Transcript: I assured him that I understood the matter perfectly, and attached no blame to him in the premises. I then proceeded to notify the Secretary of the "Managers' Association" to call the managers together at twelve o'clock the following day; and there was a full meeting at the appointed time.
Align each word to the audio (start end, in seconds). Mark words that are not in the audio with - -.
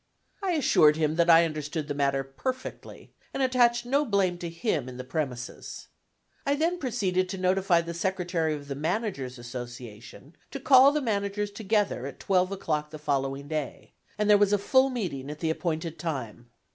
I 0.41 0.53
assured 0.53 0.95
him 0.95 1.13
that 1.17 1.29
I 1.29 1.45
understood 1.45 1.87
the 1.87 1.93
matter 1.93 2.23
perfectly, 2.23 3.13
and 3.35 3.43
attached 3.43 3.85
no 3.85 4.03
blame 4.03 4.39
to 4.39 4.49
him 4.49 4.89
in 4.89 4.97
the 4.97 5.03
premises. 5.03 5.89
I 6.43 6.55
then 6.55 6.79
proceeded 6.79 7.29
to 7.29 7.37
notify 7.37 7.81
the 7.81 7.93
Secretary 7.93 8.55
of 8.55 8.67
the 8.67 8.73
"Managers' 8.73 9.37
Association" 9.37 10.35
to 10.49 10.59
call 10.59 10.91
the 10.91 11.01
managers 11.01 11.51
together 11.51 12.07
at 12.07 12.19
twelve 12.19 12.51
o'clock 12.51 12.89
the 12.89 12.97
following 12.97 13.47
day; 13.47 13.93
and 14.17 14.27
there 14.27 14.39
was 14.39 14.53
a 14.53 14.57
full 14.57 14.89
meeting 14.89 15.29
at 15.29 15.37
the 15.39 15.51
appointed 15.51 15.99
time. 15.99 16.49